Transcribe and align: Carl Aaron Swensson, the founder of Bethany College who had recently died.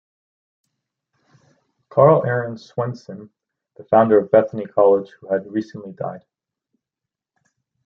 Carl 1.89 2.25
Aaron 2.25 2.55
Swensson, 2.57 3.29
the 3.77 3.83
founder 3.83 4.17
of 4.17 4.31
Bethany 4.31 4.65
College 4.65 5.11
who 5.19 5.31
had 5.31 5.45
recently 5.51 5.91
died. 5.91 6.25